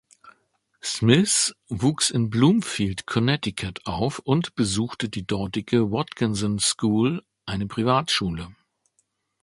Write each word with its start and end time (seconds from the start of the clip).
Smith 0.81 1.53
wuchs 1.69 2.09
in 2.09 2.31
Bloomfield, 2.31 3.05
Connecticut 3.05 3.85
auf 3.85 4.17
und 4.17 4.55
besuchte 4.55 5.09
die 5.09 5.27
dortige 5.27 5.91
Watkinson 5.91 6.57
School, 6.57 7.23
eine 7.45 7.67
Privatschule. 7.67 8.49